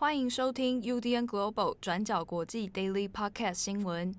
[0.00, 4.14] 欢迎收听 UDN Global 转角国际 Daily Podcast 新闻。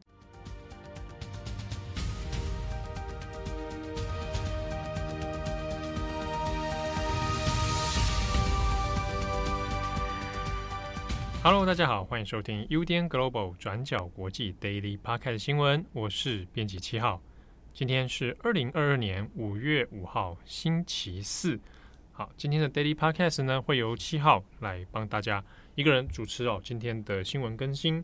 [11.42, 15.86] Hello，大家好，欢迎收听 UDN Global 转角国际 Daily Podcast 新闻。
[15.94, 17.22] 我是编辑七号，
[17.74, 21.58] 今天是二零二二年五月五号，星期四。
[22.12, 25.42] 好，今天的 Daily Podcast 呢，会由七号来帮大家
[25.80, 26.60] 一个人主持哦。
[26.62, 28.04] 今天的新闻更新，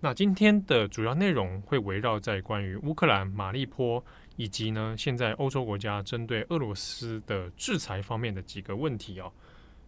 [0.00, 4.02] 那今天的主要内容会围绕在关于乌克兰马利坡
[4.36, 9.30] 以及呢，现在欧洲国家针对俄罗斯的制裁方面的几个问题哦。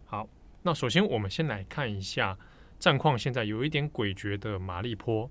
[0.05, 0.29] 好，
[0.61, 2.37] 那首先我们先来看一下
[2.79, 5.27] 战况，现在有一点诡谲的马利坡。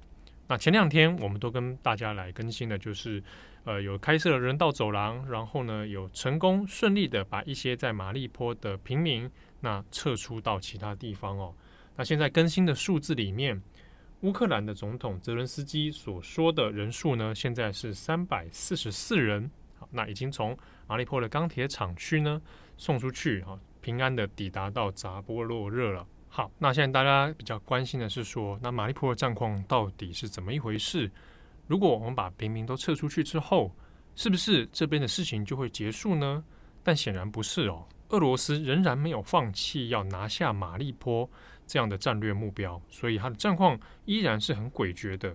[0.48, 3.22] 那前两天我们都跟大家来更新的，就是。
[3.64, 11.54] 呃，有开设了人道走廊，然后呢，有成功顺利的把一些在马利坡的平民那撤出到其他地方哦。
[12.02, 13.62] 那现在更新的数字里面，
[14.22, 19.48] 乌克兰的总统泽伦斯基所说的人数呢，现在是三百四十四人。
[19.78, 22.42] 好，那已经从马利坡的钢铁厂区呢
[22.76, 26.04] 送出去，哈，平安的抵达到扎波洛热了。
[26.28, 31.08] 好，那现在大家比较关心的是说，那马利坡的战况到底是怎么一回事？
[31.68, 33.72] 如果我们把平民都撤出去之后，
[34.16, 36.44] 是不是这边的事情就会结束呢？
[36.82, 37.88] 但显然不是哦。
[38.10, 41.30] 俄罗斯仍然没有放弃要拿下马利坡
[41.72, 45.34] 这样的战略目标，所以它的战况依然是很诡谲的。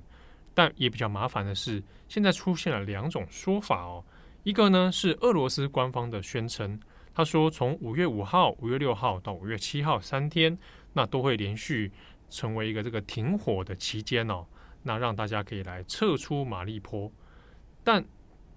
[0.53, 4.05] 但也比较麻烦的是，现在出现了两种说法哦。
[4.43, 6.79] 一个呢是俄罗斯官方的宣称，
[7.15, 10.59] 他说从五月五号、五月六号到五月七号三天，
[10.93, 11.91] 那都会连续
[12.29, 14.45] 成为一个这个停火的期间哦。
[14.83, 17.11] 那让大家可以来撤出马利坡，
[17.83, 18.05] 但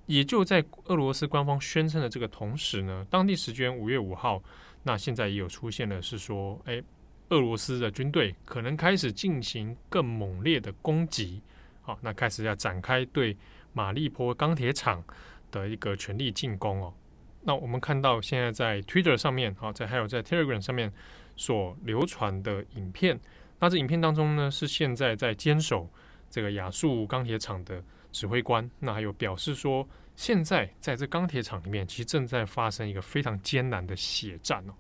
[0.06, 4.44] 也就在俄罗斯官方宣称的这个同时呢，当地时间五月五号，
[4.84, 6.84] 那现在也有出现了，是说，哎，
[7.30, 11.42] 俄罗斯的军队可能开始进行更猛烈的攻击，
[11.82, 13.36] 好，那开始要展开对
[13.74, 15.04] 马利坡钢铁厂
[15.52, 16.94] 的一个全力进攻哦。
[17.42, 20.92] 那我们看到现在在 Twitter 上面，好，在还有在 Telegram 上面
[21.36, 23.20] 所流传的影片，
[23.60, 25.90] 那这影片当中呢，是现在在坚守。
[26.32, 34.74] 这个亚速钢铁厂的指挥官，那还有表示说，现在在这钢铁厂里面，其实正在发生一个非常艰难的血战哦。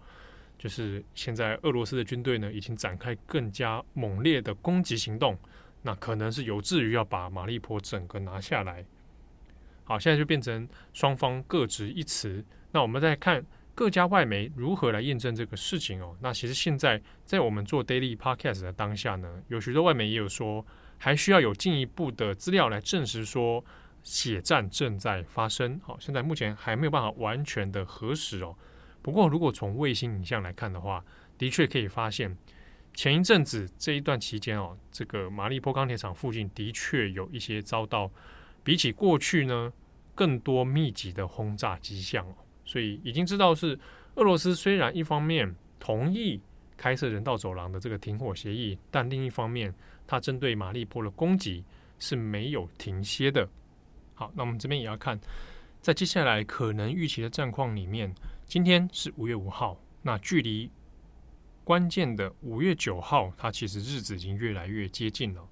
[0.59, 5.35] 就是现在俄罗斯的军队呢，已经展开更加猛烈的攻击行动，
[5.81, 8.85] 那可能是有志于要把马利坡整个拿下来。
[9.85, 12.45] 好，现在就变成双方各执一词。
[12.71, 13.43] 那我们再看
[13.73, 16.15] 各家外媒如何来验证这个事情哦。
[16.21, 20.63] 那其实现在在我们做 Daily Podcast 的当下呢，有许多外媒也有说。
[21.01, 23.63] 还需要有进一步的资料来证实说
[24.03, 25.79] 血战正在发生。
[25.81, 28.53] 好，现在目前还没有办法完全的核实哦。
[29.01, 31.03] 不过，如果从卫星影像来看的话，
[31.37, 32.37] 的确可以发现，
[32.93, 38.11] 前一阵子这一段期间哦，这个马利坡钢铁厂附近的确有一些遭到
[38.63, 39.71] 比起过去呢
[40.13, 42.35] 更多密集的轰炸迹象哦。
[42.65, 43.79] 所以已经知道是
[44.15, 46.41] 俄罗斯虽然一方面同意
[46.77, 49.73] 开设人道走廊的这个停火协议，但另一方面。
[50.11, 51.63] 它针对马利坡的攻击
[51.99, 53.47] 是没有停歇的。
[54.15, 55.19] 好，那我们这边也要看，
[55.81, 58.11] 在接下来可能预期的战况里面，
[58.49, 60.71] 今天是五月五号，那距离
[61.63, 65.47] 关键的五月九号，它其实日子已经越来越接近了。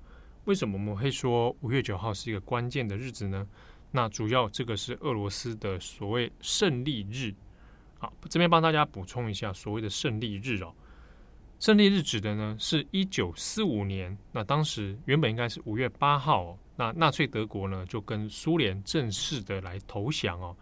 [0.46, 3.48] 为什么我们会说五月九号是一个关键的日子呢？
[3.92, 7.32] 那主要这个是俄罗斯的所谓胜利日。
[8.00, 10.74] 好，这边帮大家补充一下所谓的胜利日哦。
[11.60, 20.58] 胜利日指的呢是一九四五年，那当时原本应该是五月八号哦，那纳粹德国呢就跟苏联正式的来投降哦。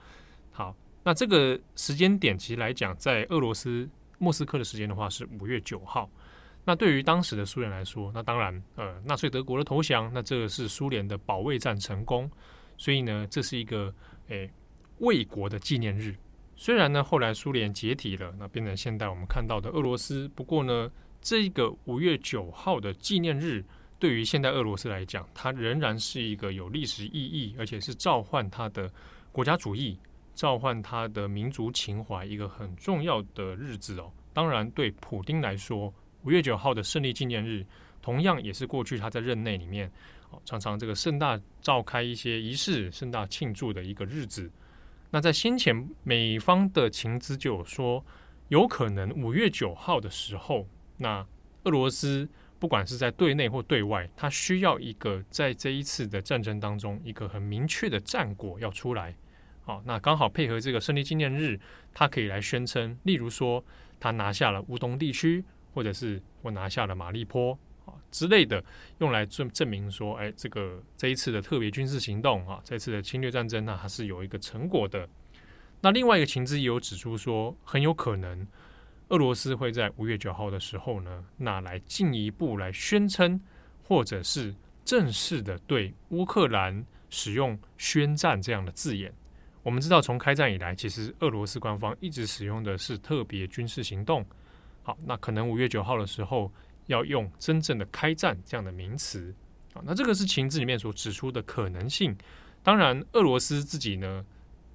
[0.51, 6.09] 好，那这个时间点其实来讲，在俄罗斯莫斯科的时间的话是五月九号。
[6.65, 12.27] 那对于当时的苏联来说，那当然呃纳粹德国的投降，那这个是苏联的保卫战成功，
[12.75, 13.93] 所以呢这是一个
[14.29, 14.49] 诶
[14.97, 16.15] 卫国的纪念日。
[16.55, 20.27] 虽然呢，后来苏联解体了，那变成现在我们看到的俄罗斯。
[20.29, 20.89] 不过呢，
[21.21, 23.63] 这个五月九号的纪念日，
[23.99, 28.91] 对于现代俄罗斯来讲，它仍然是一个有历史意义，而且是召唤它的
[29.31, 29.99] 国家主义、
[30.35, 34.11] 召唤他的民族情怀一个很重要的日子哦。
[34.33, 35.91] 当然，对普丁来说，
[36.23, 37.65] 五月九号的胜利纪念日，
[38.01, 39.89] 同样也是过去他在任内里面
[40.29, 44.51] 哦，常常这个盛大召开一些仪式、盛大庆祝的一个日子。
[45.09, 48.05] 那在先前，美方的情资就有说，
[48.49, 50.67] 有可能五月九号的时候，
[50.97, 51.25] 那
[51.63, 52.27] 俄罗斯
[52.59, 59.15] 不管是在对内或对外，它需要一个在这一次的战争当中一个很明确的战果要出来。
[59.65, 61.59] 好，那刚好配合这个胜利纪念日，
[61.91, 63.65] 他可以来宣称，例如说，
[63.99, 68.63] 他拿下了乌东地区，或者是我拿下了马利坡啊之类的，
[68.99, 75.09] 用来证证明说，哎，这个这一次的特别军事行动啊，这次的侵略战争呢，还是有一个成果的。
[75.81, 78.47] 那另外一个情资也有指出说，很有可能
[79.07, 83.41] 俄罗斯会在五月九号的时候呢，那来进一步来宣称，
[83.83, 84.53] 或者是
[84.83, 89.11] 正式的对乌克兰使用宣战这样的字眼。
[89.65, 94.23] 我们知道，从开战以来，其实俄罗斯官方一直使用的是特别军事行动。
[94.83, 96.53] 好，那可能五月九号的时候
[96.85, 99.33] 要用真正的开战这样的名词。
[99.73, 102.15] 啊，那这个是情资里面所指出的可能性。
[102.61, 104.23] 当然，俄罗斯自己呢，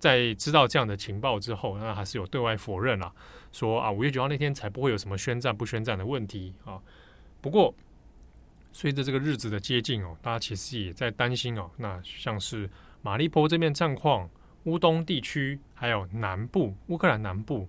[0.00, 3.14] 在知道这样的情报之后，那还是有对外否认了，
[3.52, 6.82] 说啊，五月九号那天才不会有什么宣战不宣战的问题啊。
[7.40, 7.72] 不过，
[8.72, 12.68] 随着这个日子的接近哦，大家其实也在担心哦，那像是
[13.02, 14.28] 马利坡这边战况、
[14.64, 17.68] 乌东地区还有南部乌克兰南部，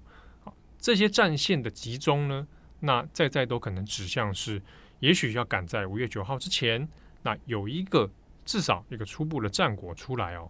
[0.78, 2.48] 这些战线的集中呢，
[2.80, 4.62] 那再再都可能指向是，
[5.00, 6.88] 也许要赶在五月九号之前，
[7.22, 8.10] 那有一个
[8.44, 10.50] 至少一个初步的战果出来哦。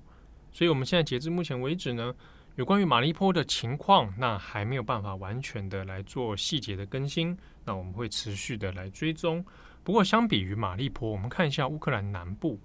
[0.52, 2.14] 所以，我们现在截至目前为止呢，
[2.56, 7.38] 有关于马利坡的情况，那还没有办法完全的来做细节的更新。
[7.64, 9.46] 那我们会持续的来追踪。
[9.84, 12.60] 不过，相比于马利坡，我们看一下乌克兰南部。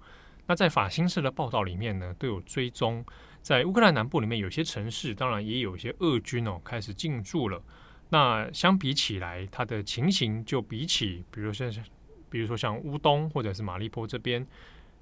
[0.47, 3.05] 那在法新社的报道里面呢，都有追踪，
[3.41, 7.61] 在乌克兰南部里面有些城市，当然也有一些俄军哦开始进驻了。
[8.09, 11.83] 那相比起来，它的情形就比起，比如说像，
[12.29, 14.45] 比如说像乌东或者是马利坡这边。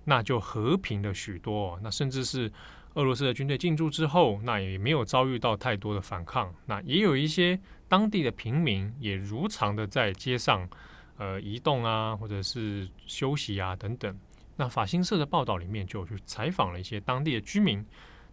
[0.07, 2.51] 那就和平了许多，那甚至是
[2.93, 6.53] 俄罗斯的军队进驻之后，那也没有遭遇到太多的反抗。
[6.67, 10.69] 那也有一些当地的平民也如常的在街上
[11.17, 14.15] 呃移动啊，或者是休息啊等等。
[14.57, 17.83] 那法新社的报道里面就去采访了一些当地的居民。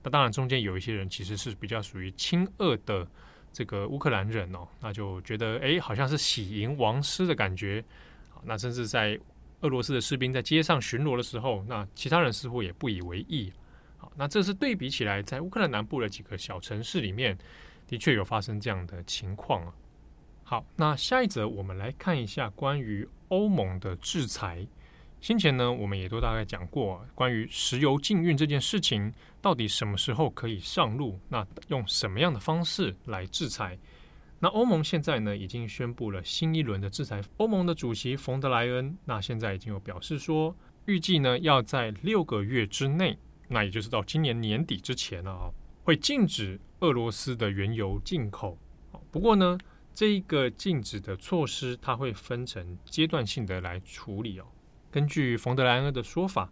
[0.03, 3.07] 那当然中间有一些人其实是比较属于亲俄的
[3.53, 7.85] 这个乌克兰人哦，那就觉得哎好像是喜迎王师的感觉。
[8.45, 9.19] 那甚至在
[9.61, 13.53] 俄罗斯的士兵在街上巡逻的时候，那其他人似乎也不以为意。
[13.97, 17.39] 好，那这是对比起来，在乌克兰南部的几个小城市里面，
[17.87, 19.73] 的确有发生这样的情况啊。
[20.43, 24.67] 好，那下一则我们来看一下关于欧盟的制裁。
[25.23, 31.17] 先前呢，我们也都大概讲过，关于石油禁运这件事情，到底什么时候可以上路？
[31.29, 33.79] 那用什么样的方式来制裁？
[34.41, 37.23] 那欧盟现在呢，已经宣布了新一轮的制裁。
[37.37, 40.53] 欧盟的主席冯德莱恩，那现在已经有表示说，
[40.87, 43.17] 预计呢要在六个月之内，
[43.47, 45.49] 那也就是到今年年底之前啊，
[45.85, 48.59] 会禁止俄罗斯的原油进口。
[49.13, 49.57] 不过呢，
[49.95, 54.47] 这一个禁止的措施，它会分成阶段性的来处理哦。
[54.93, 56.49] 根据冯德莱恩的说法，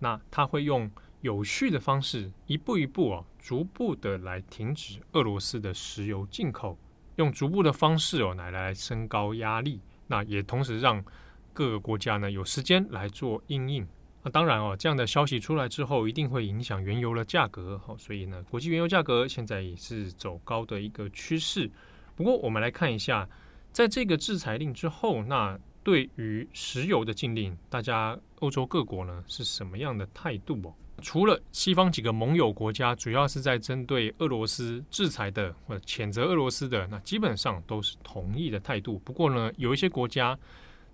[0.00, 0.90] 那他会用
[1.20, 6.76] 有序的方式，一步一步啊，逐步的来停止俄罗斯的石油进口。
[7.16, 11.04] 用逐步的方式哦，来来升高压力，那也同时让
[11.52, 13.86] 各个国家呢有时间来做应应。
[14.22, 17.78] 那当然哦，这样的消息出来之后，一定会影响原油的价格。
[17.78, 21.70] 好，所以呢，国际原油价格现在也是走高的一个趋势。
[22.16, 23.28] 不过，我们来看一下，
[23.70, 30.72] 在这个制裁令之后，那对于石油的禁令，大家欧洲各国呢是什么样的态度哦？
[31.00, 39.00] 除了西方几个盟友国家，主要是在针对俄罗斯制裁的或者谴责俄罗斯的，那基本上都是同意的态度。
[39.00, 40.38] 不过呢，有一些国家，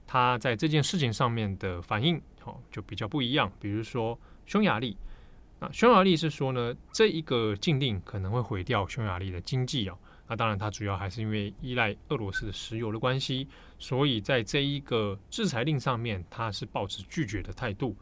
[0.06, 3.53] 它在这件事情上面的反应，哦，就比较不一样。
[3.60, 4.96] 比如说匈牙利，
[5.60, 9.98] 那匈牙利是说呢，这一个禁令可能会毁掉匈牙利的经济哦。
[10.29, 17.97] 那当然，它主要还是因为依赖俄罗斯的石油的关系，所以在这一个制裁令上面，它是抱持拒绝的态度。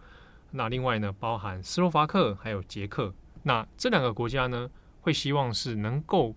[0.51, 3.15] 那另外呢，包含斯洛伐克还有捷克，
[3.45, 4.69] 那这两个国家呢，
[5.01, 6.35] 会希望是能够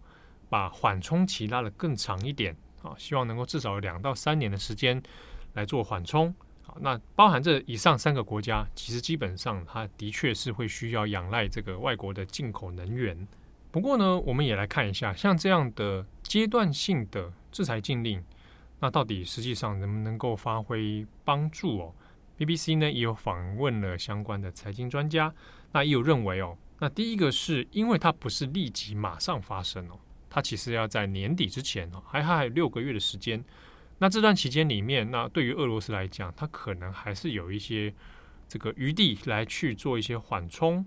[0.48, 5.02] 把缓冲期拉得更长一点啊，希望能够至少两到三年的时间
[5.54, 6.34] 来做缓冲。
[6.62, 13.28] 好，那包含这以上三个国家，其实基本上它的确是会需要仰赖这个外国的进口能源。
[13.72, 18.24] 不过呢，我们也来看一下，像这样的阶段性的制裁禁令，
[18.80, 21.94] 那到底实际上能不能够发挥帮助哦
[22.38, 25.34] ？BBC 呢也有访问了相关的财经专家，
[25.72, 30.00] 那也有认为哦，那第一个是因为它不是立即马上发生哦，
[30.30, 33.44] 它其实要在年底之前哦，还还有六个月的时间。
[34.00, 37.94] 那这段期间里面，那对于俄罗斯来讲，它可能还是有一些
[38.48, 40.84] 这个余地来去做一些缓冲。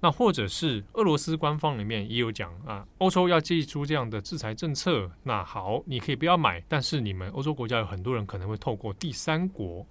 [0.00, 9.86] 那或者是俄罗斯官方里面也有讲啊，欧洲要祭出这样的制裁政策，那好，你可以不要买，但是你们欧洲国家有很多人可能会透过第三国。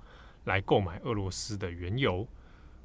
[0.46, 2.25] 来购买俄罗斯的原油，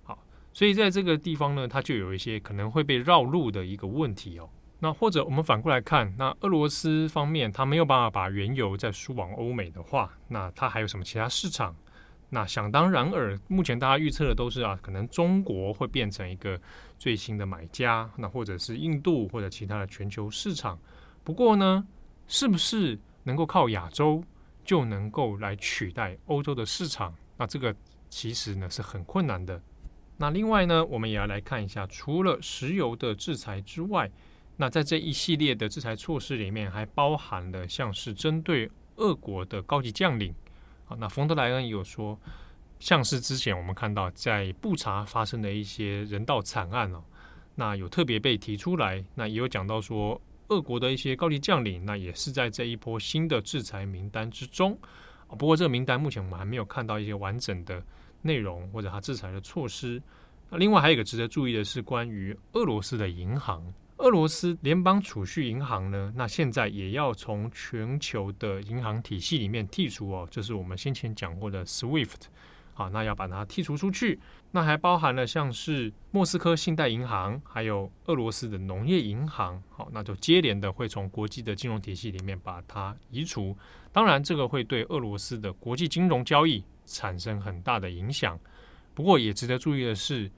[0.02, 0.18] 好，
[0.52, 4.50] 所以在这个地方呢，它就有一些可能会被绕路的一个问题哦。
[4.80, 11.74] 那或者我们反过来看，那俄罗斯方面他没有办法把原油再输往欧美的话，那它还有什么其他市场？
[12.34, 16.60] 那想当然尔，目前大家预测的都是啊，可能中国会变成一个
[16.98, 20.76] 最新的买家，那或者是印度或者其他的全球市场。
[21.22, 21.86] 不过呢，
[22.26, 24.20] 是不是能够靠亚洲
[24.64, 27.14] 就能够来取代欧洲的市场？
[27.36, 27.72] 那这个
[28.10, 29.62] 其实呢是很困难的。
[30.16, 34.10] 那另外呢，我们也要来看一下，除了石油的制裁之外，
[34.56, 40.34] 那在这一系列的制裁措施里面，还包含了像是针对俄国的高级将领。
[40.84, 42.18] 好，那冯德莱恩也有说，
[42.78, 47.02] 像是之前我们看到在布查发生的一些人道惨案哦，
[47.54, 54.78] 那有特别被提出来，那也有讲到说，俄国的一些高级将领，那也是在这一波新的制裁名单之中。
[55.38, 57.82] 不过这个名单目前我们还没有看到一些完整的
[58.20, 60.00] 内容或者他制裁的措施。
[60.50, 63.72] 那另外还有一个值得注意的是，关于俄罗斯的银行。
[63.98, 72.22] 俄罗斯联邦储蓄银行呢，那现在也要从全球的银行体系里面剔除哦，就是我们先前讲过的 SWIFT，
[72.74, 74.18] 好，那要把它剔除出去。
[74.50, 83.56] 那还包含了像是莫斯科信贷银行，还有俄罗斯的农业银行，好，那就接连的会从国际的金融体系里面把它移除。
[83.92, 88.38] 当然，这个会对俄罗斯的国际金融交易产生很大的影响。
[88.92, 90.30] 不过，也值得注意的是，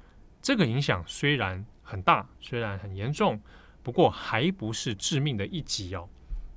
[0.42, 3.40] 这个影响虽然很大，虽然很严重，
[3.85, 6.09] 不过还不是致命的一击哦。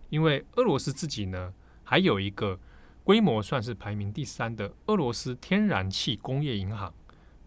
[0.09, 2.59] 因为俄罗斯自己呢，还有一个
[3.03, 6.91] 规模算是排名第三的俄罗斯天然气工业银行。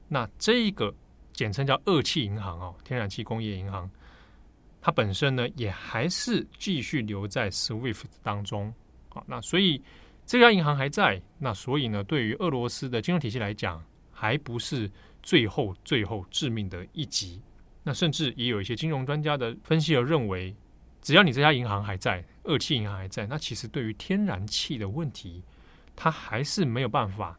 [0.07, 0.95] 那这一个
[1.33, 3.91] 简称叫俄气银行哦，天然气工业银行，
[4.81, 8.73] 它本身呢也还是继续留在 SWIFT 当中
[9.09, 9.25] 啊。
[9.27, 9.83] 那所以
[10.25, 14.89] 这家银行还在，那所以呢，对于俄罗斯的金融体系来讲，还不是
[15.21, 17.43] 最后最后致命的一击。
[17.85, 20.55] 那甚至也有一些金融专家的分析而认为，
[21.01, 25.43] 只要你这家银行还在，二期银行还在，那其实对于天然气的问题，
[25.97, 27.37] 它还是没有办法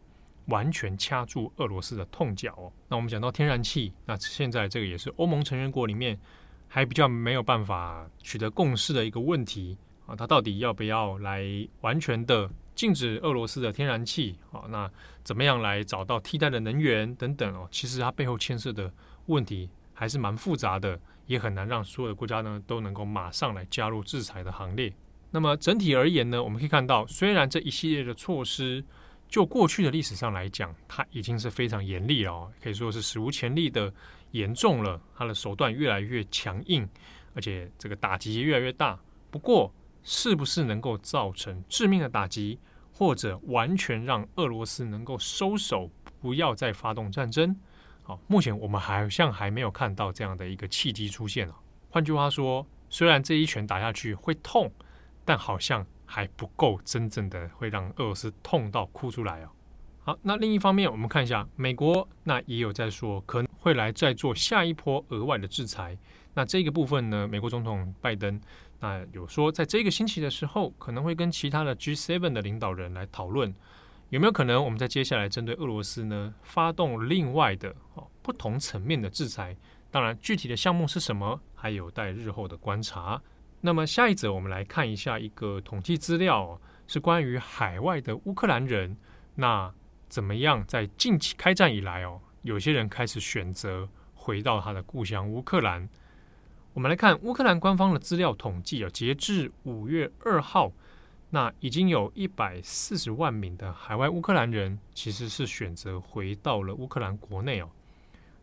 [0.47, 2.73] 完全掐住俄罗斯的痛脚哦。
[2.89, 6.19] 那我们讲到天然气，那现在这个也是欧盟成员国里面
[6.67, 11.45] 还比较没有办法取得共识的一个问题啊，它到底要不要来
[11.79, 14.63] 完全的禁止俄罗斯的天然气啊？
[14.67, 14.91] 那
[15.23, 17.65] 怎么样来找到替代的能源等等哦？
[17.71, 18.91] 其实它背后牵涉的
[19.27, 19.69] 问题。
[20.03, 24.93] 还是蛮复杂的，也很难让所有的国家呢都能够马上来加入制裁的行列。
[25.31, 28.83] 那么整体而言呢，我们可以看到，虽然这一系列的措施，
[29.29, 33.93] 就过去的历史上来讲，它已经是非常严厉了，可以说是史无前例的
[34.31, 36.85] 严重了，它的手段越来越强硬，
[37.33, 38.99] 而且这个打击也越来越大。
[39.31, 42.59] 不过，是不是能够造成致命的打击，
[42.91, 47.55] 或者完全让俄罗斯能够收手，不要再发动战争？
[48.05, 51.55] 好，目前我们好像还没有看到这样的一个契机出现啊。
[51.89, 54.69] 换句话说，虽然这一拳打下去会痛，
[55.23, 59.49] 但好像还不够真正的会让俄罗斯痛到哭出来哦。
[60.03, 65.97] 好，那另一方面，我们看一下美国，那也有在说可能会来再做下一波额外的制裁。
[66.33, 68.41] 那这个部分呢，美国总统拜登
[68.81, 73.55] 那有说，在这个星期的时候，可能会跟其他的 G7 的领导人来讨论。
[74.13, 79.57] 有没有可能我们在接下来针对俄罗斯呢，发动另外的哦不同层面的制裁？
[79.89, 83.19] 当然，具体的项目是什么，还有待日后的观察。
[83.61, 88.95] 那么下一则我们来看一下一个统计资料，是关于海外的乌克兰人，
[89.33, 89.73] 那
[90.07, 95.89] 怎么样在近期开战以来哦，有些人开始选择回到他的故乡乌克兰。
[96.73, 100.71] 我们来看乌克兰官方的资料统计啊，截至五月二号。
[101.33, 107.67] 那已经有一百四十万名的海外乌克兰人，其实是选择回到了乌克兰国内哦。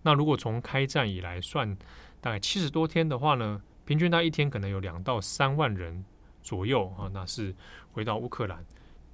[0.03, 1.79] 那如果从开战以来算，
[2.21, 6.05] 大概七十多天的话呢，平均到一天可能有两到三万人
[6.43, 7.09] 左右啊。
[7.15, 7.55] 那是
[7.93, 8.67] 回到乌克兰，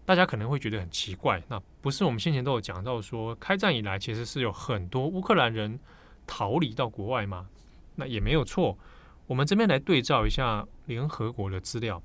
[0.06, 5.78] 大家可能会觉得很奇怪，那不是我们先前都有讲到说，开战以来其实是有很多乌克兰人
[6.26, 7.46] 逃离到国外吗？
[7.94, 8.78] 那也没有错。
[9.26, 12.02] 我们这边来对照一下联合国的资料。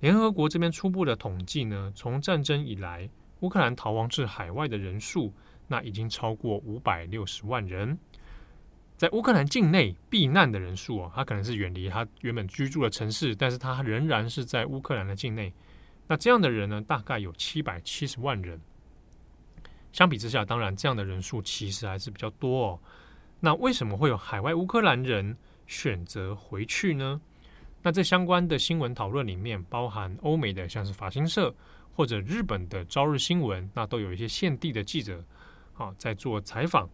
[0.00, 3.08] 联合国这边初步的统计呢，从战争以来，
[3.40, 5.32] 乌克兰逃亡至海外的人数，
[5.68, 7.98] 那已经超过五百六十万人。
[8.96, 15.52] 在乌克兰境内避难的人数啊，他可能是远离他原本居住的城市，但是他仍然是在乌克兰的境内。
[16.06, 18.60] 那这样的人呢，大概有七百七十万人。
[19.92, 22.80] 相比之下，当然这样的人数其实还是比较多哦。
[23.40, 25.36] 那为什么会有海外乌克兰人
[25.66, 27.20] 选择回去呢？
[27.86, 31.54] 那这相关的新闻讨论里面，包含欧美的像是法新社
[31.94, 35.22] 或者日本的朝日新闻，那都有一些现地的记者
[35.74, 36.90] 啊在做采访。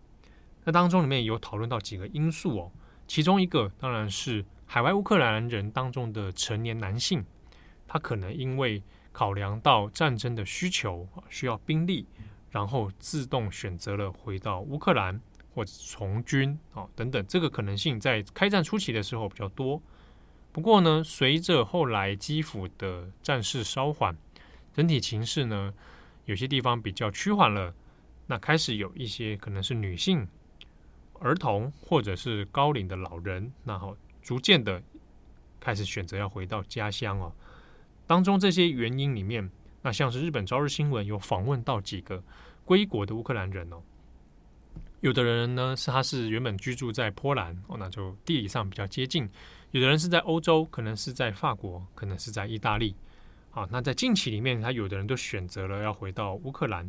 [0.64, 2.70] 那当中里面有讨论到几个因素哦，
[3.06, 7.24] 其中一个当然是海外乌克兰人当中的成年男性，
[7.88, 8.82] 他可能因为
[9.12, 12.06] 考量到战争的需求，需要兵力，
[12.50, 15.18] 然后自动选择了回到乌克兰
[15.54, 19.80] 或者从军啊等等，这个可能性在开战初期的时候比较多。
[20.52, 24.14] 不过呢，随着后来基辅的战事稍缓，
[24.74, 25.72] 整体情势呢，
[26.26, 27.74] 有些地方比较趋缓了，
[28.26, 30.28] 那开始有一些可能是女性、
[31.20, 34.82] 儿童或者是高龄的老人，然后逐渐的
[35.58, 37.32] 开始选择要回到家乡哦。
[38.06, 42.22] 当中这些原因里面，那像是日本朝日新闻有访问到几个
[42.66, 43.82] 归国的乌克兰人哦，
[45.02, 49.26] 有的人呢是他是原本居住在波兰哦，那就地理上比较接近；
[49.72, 52.94] 有的人是在欧洲，可能是在法国，可能是在意大利。
[53.50, 56.88] 好，那在近期里面，他有的人都选择了要回到乌克兰。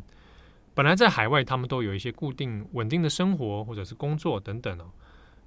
[0.76, 4.86] 本来在海外，他们都有一些固定稳定的生活或者是工作等等哦。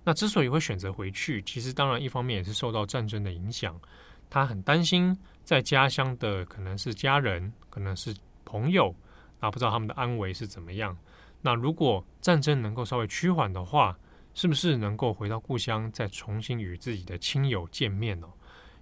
[0.04, 3.80] 那之所以会选择回去，其实当然一方面也是受到战争的影响，
[4.28, 8.12] 他很担心在家乡的可能是家人，可能是
[8.44, 8.92] 朋友，
[9.38, 10.96] 啊，不知道他们的安危是怎么样。
[11.43, 13.97] 那如果战争能够稍微趋缓的话，
[14.35, 18.28] 是不是能够回到故乡，再重新与自己的亲友见面呢？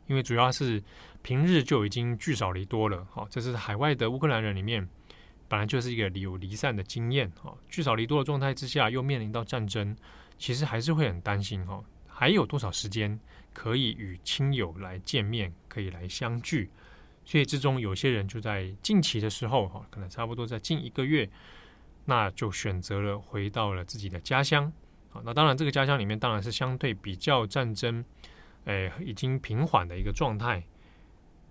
[0.06, 0.82] 因为主要是
[1.22, 4.86] 平日就已经聚少离多了，哈，这是海外的乌克兰人里面
[5.48, 9.96] 本来就是一个有离散的经验，哈，聚少离多的状态之下，又面临到战争，
[10.36, 13.18] 其实还是会很担心，哈，还有多少时间
[13.52, 16.70] 可以与亲友来见面，可以来相聚？
[17.24, 21.30] 所以之中有些人就在近期的时候，哈，可能差不多在近一个月，
[22.04, 24.72] 那就选择了回到了自己的家乡，
[25.10, 28.04] 好，那当然这个家乡里面当然是相对比较战争。
[28.66, 30.64] 哎，已经平缓的一个状态。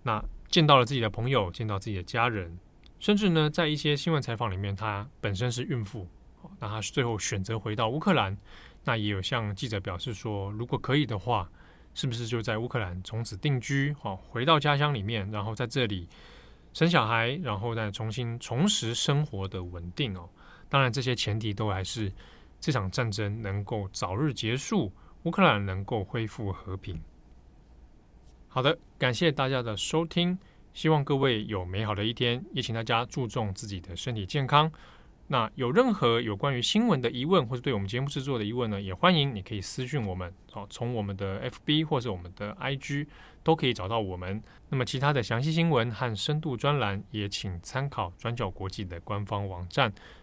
[0.01, 2.57] 那见到了自己的朋友，见到自己的家人，
[2.99, 6.07] 甚至呢，在一些新闻采访里面，她本身是孕妇，
[6.59, 8.35] 那她最后选择回到乌克兰。
[8.83, 11.47] 那也有向记者表示说，如果可以的话，
[11.93, 13.95] 是不是就在乌克兰从此定居？
[14.01, 16.09] 好，回到家乡里面，然后在这里
[16.73, 20.27] 生小孩，然后再重新重拾生活的稳定哦。
[20.73, 22.11] 当然，这些前提都还是
[22.59, 24.91] 这场战争能够早日结束。
[25.21, 26.99] 乌克兰能够恢复和平。
[28.47, 30.35] 好的，感谢大家的收听，
[30.73, 34.71] 希望各位有美好的一天，也请大家注重自己的身体健康。
[35.27, 43.05] 那有任何有关于新闻的疑问，或者对我们节目制作的疑问呢，也欢迎你可以私讯我们，好，从我们的 FB 或者我们的 IG
[43.43, 44.41] 都可以找到我们。
[44.69, 49.93] 那么其他的详细新闻和深度专栏，也请参考转角国际的官方网站。